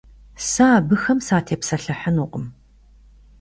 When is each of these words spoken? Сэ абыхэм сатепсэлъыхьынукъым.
Сэ 0.49 0.65
абыхэм 0.77 1.19
сатепсэлъыхьынукъым. 1.27 2.45